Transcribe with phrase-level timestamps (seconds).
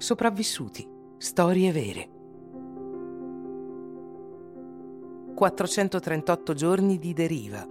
[0.00, 0.88] Sopravvissuti.
[1.18, 2.08] Storie vere.
[5.34, 7.68] 438 giorni di deriva.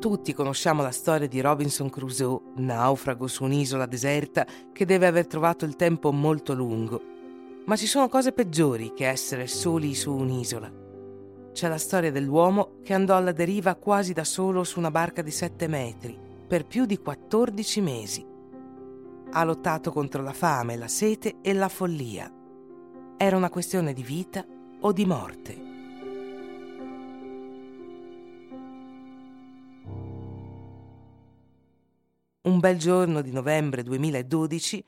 [0.00, 5.66] Tutti conosciamo la storia di Robinson Crusoe, naufrago su un'isola deserta che deve aver trovato
[5.66, 6.98] il tempo molto lungo.
[7.66, 10.83] Ma ci sono cose peggiori che essere soli su un'isola
[11.54, 15.30] c'è la storia dell'uomo che andò alla deriva quasi da solo su una barca di
[15.30, 16.18] 7 metri
[16.48, 18.26] per più di 14 mesi.
[19.30, 22.28] Ha lottato contro la fame, la sete e la follia.
[23.16, 24.44] Era una questione di vita
[24.80, 25.62] o di morte.
[32.42, 34.84] Un bel giorno di novembre 2012,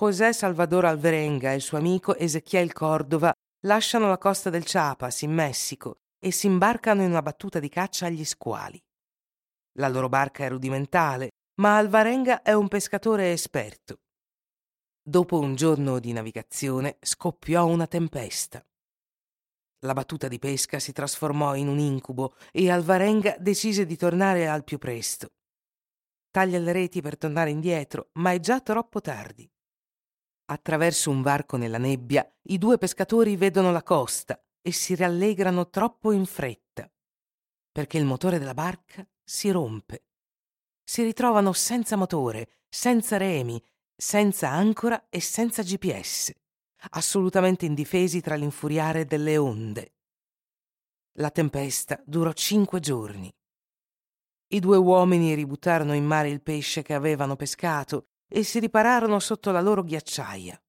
[0.00, 5.32] José Salvador Alverenga e il suo amico Ezequiel Cordova lasciano la costa del Chiapas in
[5.32, 8.82] Messico e si imbarcano in una battuta di caccia agli squali.
[9.78, 14.00] La loro barca è rudimentale, ma Alvarenga è un pescatore esperto.
[15.00, 18.64] Dopo un giorno di navigazione scoppiò una tempesta.
[19.82, 24.64] La battuta di pesca si trasformò in un incubo e Alvarenga decise di tornare al
[24.64, 25.28] più presto.
[26.30, 29.48] Taglia le reti per tornare indietro, ma è già troppo tardi.
[30.50, 36.12] Attraverso un varco nella nebbia, i due pescatori vedono la costa e si rallegrano troppo
[36.12, 36.92] in fretta,
[37.72, 40.04] perché il motore della barca si rompe.
[40.84, 43.62] Si ritrovano senza motore, senza remi,
[43.96, 46.34] senza ancora e senza GPS,
[46.90, 49.94] assolutamente indifesi tra l'infuriare delle onde.
[51.12, 53.34] La tempesta durò cinque giorni.
[54.48, 59.50] I due uomini ributtarono in mare il pesce che avevano pescato e si ripararono sotto
[59.50, 60.62] la loro ghiacciaia.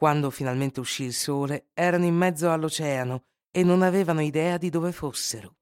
[0.00, 4.92] Quando finalmente uscì il sole, erano in mezzo all'oceano e non avevano idea di dove
[4.92, 5.56] fossero.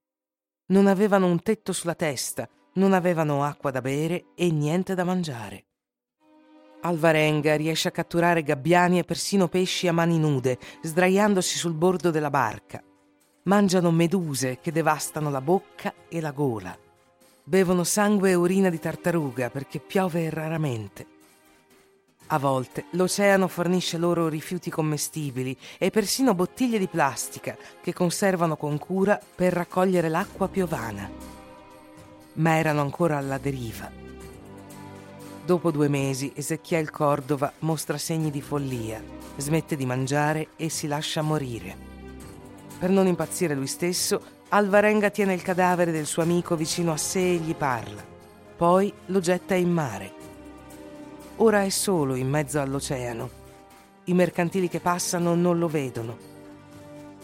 [0.67, 5.65] Non avevano un tetto sulla testa, non avevano acqua da bere e niente da mangiare.
[6.83, 12.31] Alvarenga riesce a catturare gabbiani e persino pesci a mani nude, sdraiandosi sul bordo della
[12.31, 12.81] barca.
[13.43, 16.79] Mangiano meduse che devastano la bocca e la gola.
[17.43, 21.18] Bevono sangue e urina di tartaruga perché piove raramente.
[22.31, 28.77] A volte l'oceano fornisce loro rifiuti commestibili e persino bottiglie di plastica che conservano con
[28.77, 31.11] cura per raccogliere l'acqua piovana.
[32.35, 33.91] Ma erano ancora alla deriva.
[35.43, 39.03] Dopo due mesi Ezechiel Cordova mostra segni di follia,
[39.37, 41.75] smette di mangiare e si lascia morire.
[42.79, 47.21] Per non impazzire lui stesso, Alvarenga tiene il cadavere del suo amico vicino a sé
[47.21, 48.05] e gli parla.
[48.55, 50.18] Poi lo getta in mare.
[51.41, 53.31] Ora è solo in mezzo all'oceano.
[54.05, 56.17] I mercantili che passano non lo vedono.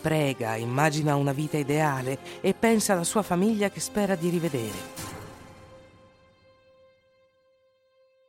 [0.01, 5.03] Prega, immagina una vita ideale e pensa alla sua famiglia che spera di rivedere.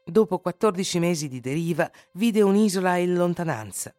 [0.04, 3.94] Dopo 14 mesi di deriva, vide un'isola in lontananza.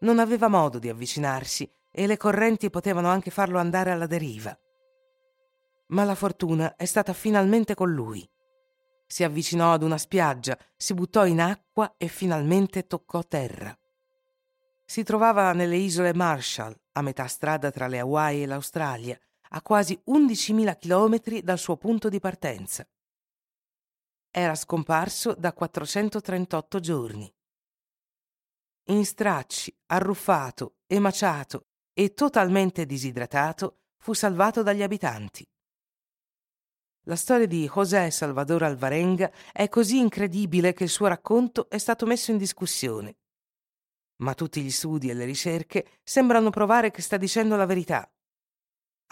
[0.00, 4.54] Non aveva modo di avvicinarsi e le correnti potevano anche farlo andare alla deriva.
[5.88, 8.28] Ma la fortuna è stata finalmente con lui.
[9.06, 13.76] Si avvicinò ad una spiaggia, si buttò in acqua e finalmente toccò terra.
[14.84, 19.18] Si trovava nelle isole Marshall, a metà strada tra le Hawaii e l'Australia,
[19.50, 22.86] a quasi 11.000 chilometri dal suo punto di partenza.
[24.30, 27.32] Era scomparso da 438 giorni.
[28.88, 35.48] In stracci, arruffato, emaciato e totalmente disidratato, fu salvato dagli abitanti.
[37.08, 42.04] La storia di José Salvador Alvarenga è così incredibile che il suo racconto è stato
[42.04, 43.18] messo in discussione.
[44.22, 48.10] Ma tutti gli studi e le ricerche sembrano provare che sta dicendo la verità.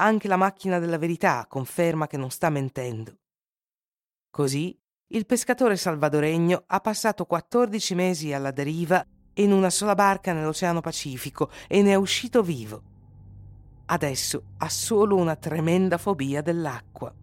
[0.00, 3.16] Anche la macchina della verità conferma che non sta mentendo.
[4.28, 4.76] Così,
[5.12, 11.49] il pescatore salvadoregno ha passato 14 mesi alla deriva in una sola barca nell'Oceano Pacifico
[11.69, 12.82] e ne è uscito vivo.
[13.87, 17.14] Adesso ha solo una tremenda fobia dell'acqua.